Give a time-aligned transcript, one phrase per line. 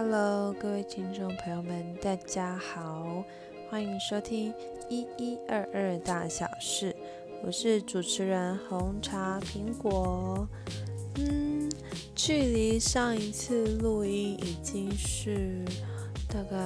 [0.00, 3.24] Hello，各位听众朋友们，大家好，
[3.68, 4.54] 欢迎收听
[4.88, 6.94] 一一二二大小事，
[7.42, 10.48] 我是主持人红茶苹果。
[11.16, 11.68] 嗯，
[12.14, 15.64] 距离上一次录音已经是
[16.28, 16.56] 大概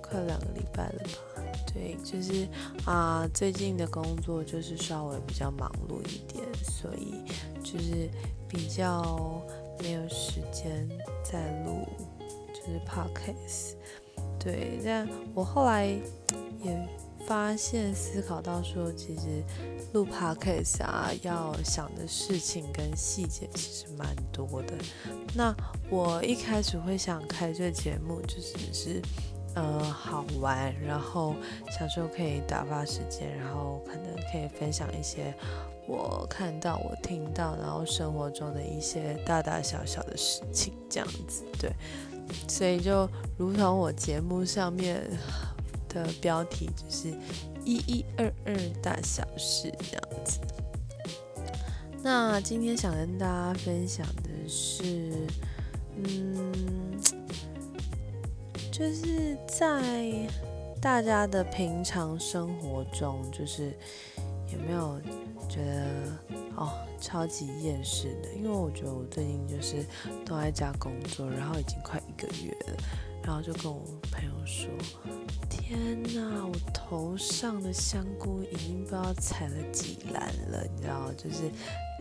[0.00, 1.02] 快两个礼拜了
[1.34, 1.42] 吧？
[1.66, 2.46] 对，就是
[2.84, 7.24] 啊，最近的工作就是稍微比较忙碌一点，所以
[7.64, 8.08] 就是
[8.48, 9.42] 比较
[9.80, 10.88] 没有时间
[11.24, 11.84] 再录。
[12.66, 13.74] 就是 podcast，
[14.38, 15.86] 对，但我后来
[16.62, 16.88] 也
[17.26, 19.42] 发现思考到说，其实
[19.92, 24.74] 录 podcast 啊，要想的事情跟细节其实蛮多的。
[25.34, 25.54] 那
[25.90, 29.02] 我一开始会想开这节目，就是是
[29.54, 31.34] 呃好玩，然后
[31.70, 35.34] 想说可以打发时间，然后可能可以分享一些
[35.88, 41.72] 我看到、我听到，然后生活中的一些大大小小的事情，这样子，对。
[42.48, 45.02] 所以就如同我节目上面
[45.88, 47.08] 的标题，就是
[47.64, 50.40] 一一二二大小事这样子。
[52.02, 55.26] 那今天想跟大家分享的是，
[55.96, 56.52] 嗯，
[58.70, 60.12] 就是在
[60.80, 63.72] 大家的平常生活中，就是
[64.52, 65.00] 有没有
[65.48, 65.86] 觉得？
[66.56, 69.84] 哦，超级厌世的，因为我觉得我最近就是
[70.24, 72.56] 都在家工作，然后已经快个月，
[73.22, 74.68] 然后就跟我朋友说
[75.50, 81.50] ：“天哪，我头上的香菇已经不知道采了几篮了，你知道就是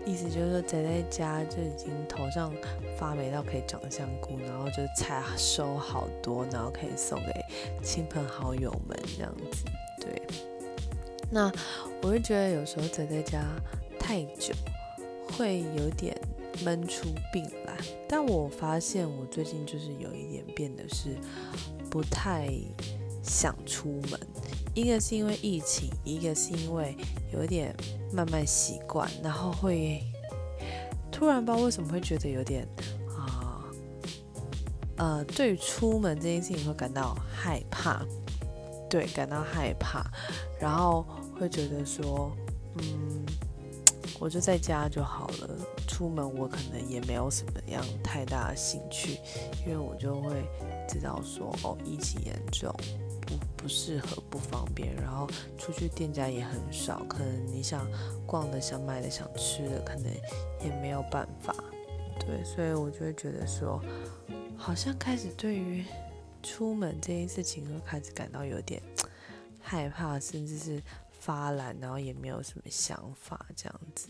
[0.05, 2.53] 意思就是说宅在家就已经头上
[2.97, 7.33] 发霉到可以长香菇，然后就采收好多，然后可以送给
[7.83, 9.65] 亲朋好友们这样子。
[9.99, 10.21] 对，
[11.31, 11.51] 那
[12.01, 13.43] 我就觉得有时候宅在家。
[14.07, 14.53] 太久
[15.31, 16.15] 会有点
[16.63, 17.43] 闷出病
[18.07, 21.17] 但我发现我最近就是有一点变得是
[21.89, 22.49] 不太
[23.23, 24.19] 想出门，
[24.73, 26.95] 一个是因为疫情，一个是因为
[27.33, 27.75] 有一点
[28.13, 30.01] 慢慢习惯，然后会
[31.11, 32.67] 突然不知道为什么会觉得有点
[33.09, 33.63] 啊
[34.97, 38.05] 呃，对出门这件事情会感到害怕，
[38.89, 40.05] 对，感到害怕，
[40.59, 41.05] 然后
[41.39, 42.31] 会觉得说，
[42.77, 43.25] 嗯。
[44.19, 45.49] 我就在家就好了，
[45.87, 49.19] 出门我可能也没有什么样太大的兴趣，
[49.65, 50.43] 因为我就会
[50.87, 52.73] 知道说，哦，疫情严重，
[53.21, 55.27] 不不适合，不方便，然后
[55.57, 57.87] 出去店家也很少，可能你想
[58.25, 60.05] 逛的、想买的、想吃的，可能
[60.63, 61.55] 也没有办法，
[62.19, 63.81] 对，所以我就会觉得说，
[64.55, 65.83] 好像开始对于
[66.41, 68.81] 出门这件事情，会开始感到有点
[69.61, 70.81] 害怕，甚至是。
[71.25, 74.09] 发懒，然后也没有什么想法，这样子。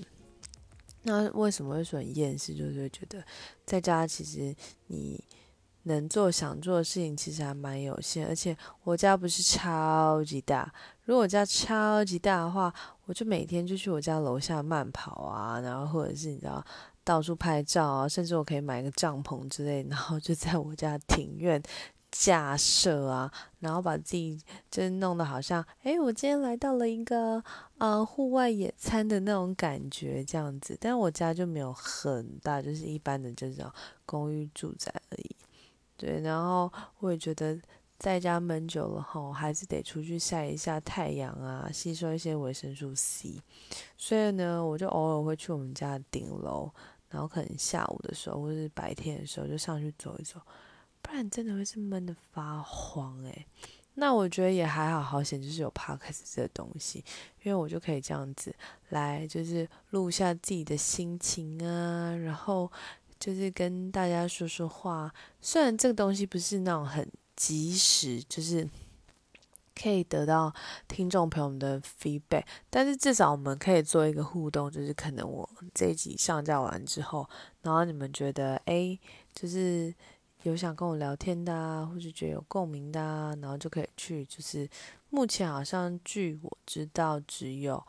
[1.03, 2.53] 那为什么会说很厌世？
[2.53, 3.23] 就是觉得
[3.65, 4.53] 在家其实
[4.87, 5.23] 你
[5.83, 10.73] 能做想做的事情其实还蛮有限，而且我家不是超级大。
[11.05, 12.73] 如果我家超级大的话，
[13.05, 16.65] 我就每天就去我家楼下慢跑啊，然后或者是你知道
[17.03, 21.61] 到处拍照啊，甚至我可以买个帐篷之类，然后就在我家庭院。
[22.17, 24.39] 架设啊，然后把自己
[24.71, 27.43] 就弄得好像，哎，我今天来到了一个
[27.77, 30.77] 呃户外野餐的那种感觉这样子。
[30.79, 33.69] 但我家就没有很大，就是一般的这种
[34.05, 35.35] 公寓住宅而已。
[35.97, 37.59] 对，然后我也觉得
[37.99, 43.41] 在家闷久了后，还是得出去晒一下太阳啊，吸收一些维生素 C。
[43.97, 46.71] 所以呢，我就偶尔会去我们家的顶楼，
[47.09, 50.39] 然后可能下午的时候或是白天的时候就上去走一走。
[51.05, 53.45] 不然真的会是闷的发慌诶。
[53.93, 57.03] 那我觉得也还好，好险就是有 podcast 这个东西，
[57.43, 58.53] 因为我就可以这样子
[58.89, 62.69] 来，就是录下自己的心情啊，然后
[63.19, 65.13] 就是跟大家说说话。
[65.39, 68.67] 虽然这个东西不是那种很及时，就是
[69.81, 70.53] 可以得到
[70.87, 77.29] 听众朋友们的 feedback，但是至少我们可以做一个互动，就是可能我这一集上架完之后，
[77.61, 78.99] 然后你们觉得诶，
[79.33, 79.93] 就是。
[80.45, 84.23] 有想跟我聊天的啊，或者觉得有共鸣的啊，然后就可以去。
[84.25, 84.69] 就是
[85.09, 87.83] 目前好像据我知道，只有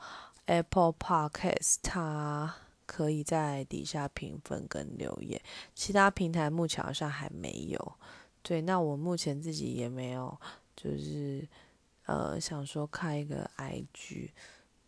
[0.46, 2.54] Apple Podcast 它
[2.86, 5.38] 可以在底下评分跟留言，
[5.74, 7.92] 其他平台目前好像还没有。
[8.40, 10.34] 对，那我目前自己也没有，
[10.74, 11.46] 就是
[12.06, 14.30] 呃想说开一个 IG。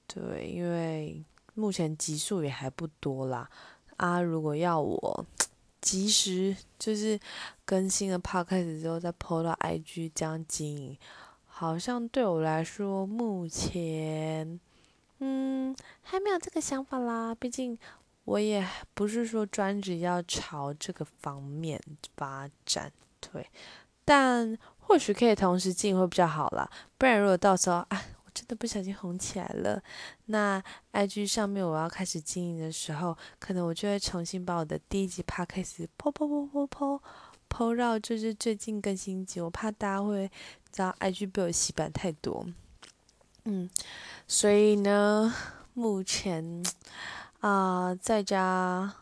[0.07, 1.23] 对，因为
[1.53, 3.51] 目前集数也还不多啦。
[3.99, 5.27] 啊，如果要我。
[5.81, 7.19] 及时就是
[7.65, 10.99] 更新了 podcast 之后再 po 到 IG 这样经营，
[11.47, 14.59] 好像对我来说目前，
[15.19, 17.35] 嗯，还没有这个想法啦。
[17.35, 17.79] 毕竟
[18.25, 21.81] 我也不是说专职要朝这个方面
[22.17, 23.47] 发展，对。
[24.05, 26.71] 但或许可以同时进会比较好啦。
[26.97, 28.03] 不然如果到时候啊，
[28.39, 29.83] 真的不小心红起来了，
[30.27, 30.63] 那
[30.93, 37.03] IG 上面我要开始经营的时候，可能我就会重新把我的第一集 Podcast 抛抛抛抛抛
[37.49, 40.31] 抛到就是最近更新集，我怕大家会
[40.71, 42.47] 知道 IG 被我洗版太多。
[43.43, 43.69] 嗯，
[44.29, 45.35] 所以呢，
[45.75, 46.63] 目前
[47.41, 48.95] 啊在家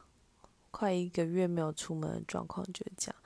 [0.71, 3.17] 快一个月没有出门的状况就是这样，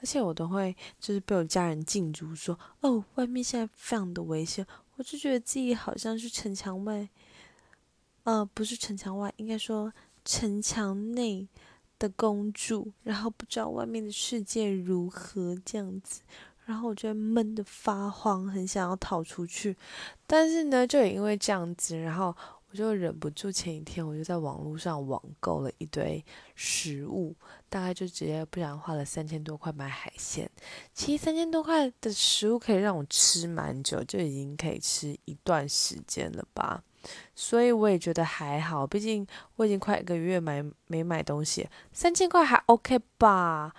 [0.00, 4.66] 而且我都会就是被我家人禁足，说哦外面现在非常的危险，
[5.00, 7.08] 我就觉得自己好像是城墙外，
[8.24, 9.90] 呃不是城墙外，应该说
[10.26, 11.48] 城墙内
[11.98, 16.20] 的公主，然后不知道外面的世界如何这样子。
[16.66, 19.74] 然后我就闷得发慌，很想要逃出去，
[20.26, 22.36] 但是呢，就因为这样子，然后
[22.70, 23.50] 我就忍不住。
[23.50, 26.24] 前一天我就在网络上网购了一堆
[26.54, 27.34] 食物，
[27.68, 30.48] 大概就直接不然花了三千多块买海鲜。
[30.94, 36.82] 其实三千多块的食物可以让我吃蛮久，就已经可以吃一段时间了吧。
[37.34, 39.26] 所以我也觉得还好，毕竟
[39.56, 43.74] 我已经快一个月买没买东西，三千块还 OK 吧。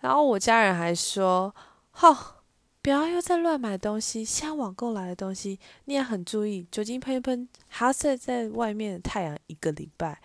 [0.00, 1.54] 然后我家人还说。
[1.94, 2.41] 哈，
[2.82, 4.24] 不要又在乱买东西。
[4.24, 10.20] 现在网购来的东西，你也很注意，酒精喷一喷，还要晒在外面的太阳一个礼拜。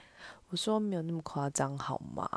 [0.50, 2.28] 我说没有那么夸张，好吗？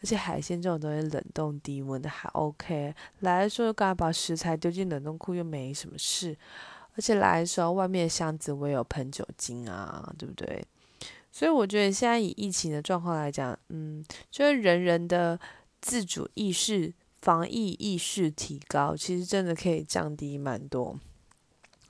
[0.00, 2.94] 而且海鲜这种东西冷冻低温的还 OK。
[3.20, 6.36] 来的时候刚把食材丢进冷冻库，又没什么事。
[6.94, 10.64] 而且来的时候外面的箱子我也有喷酒精啊，对不对？
[11.32, 15.40] 所以我觉得现在以疫情的状况来讲，嗯，就是人人的
[15.80, 16.94] 自主意识。
[17.26, 20.96] 防疫意识提高，其实真的可以降低蛮多、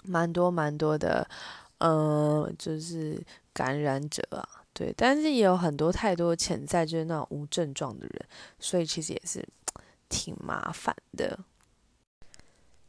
[0.03, 1.29] 蛮多、蛮多的，
[1.77, 3.23] 呃，就是
[3.53, 4.95] 感染者啊，对。
[4.97, 8.27] 但是也有很多太多潜在就是那种无症状的人，
[8.59, 9.47] 所以其实也是
[10.09, 11.39] 挺麻烦的。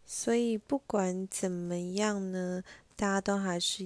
[0.06, 2.64] 所以不管怎么样呢，
[2.96, 3.84] 大家都还是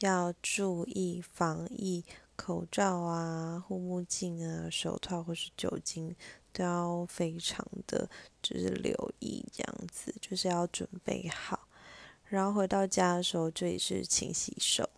[0.00, 2.04] 要注意防疫，
[2.36, 6.14] 口罩啊、护目镜啊、手套或是酒精。
[6.56, 8.08] 都要非常的
[8.42, 11.68] 就是留意这样子，就是要准备好，
[12.24, 14.88] 然后回到家的时候就也是勤洗手，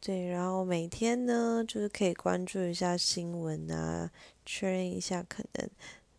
[0.00, 4.10] 对，然后每天呢就是可以关注一下新闻啊，
[4.46, 5.68] 确认一下可能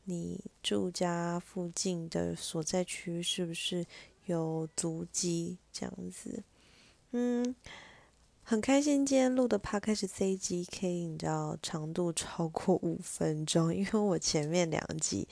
[0.03, 3.83] 你住家附近的所在区是不是
[4.27, 6.43] 有足迹这样子，
[7.13, 7.55] 嗯。
[8.49, 15.27] 很开心今天录的 podcast 这一集可以，你知道长度超过五分钟，因为我前面两集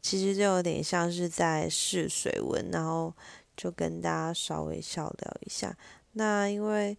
[0.00, 3.12] 其实就有点像是在试水温，然后
[3.56, 5.76] 就跟大家稍微小聊一下。
[6.12, 6.96] 那因为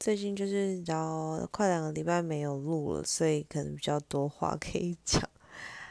[0.00, 5.22] 最近就是你知道快两个礼拜没有录了，所以可能比较多话可以讲。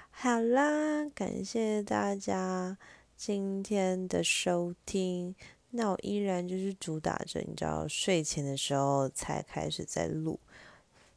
[0.10, 2.76] 好啦，感谢大家
[3.16, 5.36] 今天的收听。
[5.72, 10.40] 那我依然就是主打着，你知道，睡前的时候才开始在录，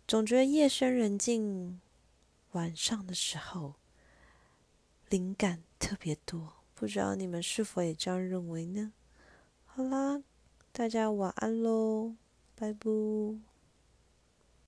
[0.06, 1.80] 总觉得夜深人静，
[2.52, 3.74] 晚上的时候
[5.08, 8.92] 灵感特别多，不知道你们是否也这样认为呢？
[9.66, 10.22] 好啦，
[10.72, 12.14] 大家晚安喽，
[12.54, 13.53] 拜拜。